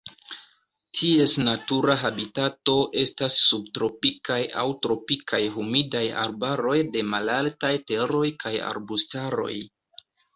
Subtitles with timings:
[0.99, 9.53] Ties natura habitato estas subtropikaj aŭ tropikaj humidaj arbaroj de malaltaj teroj kaj arbustaroj.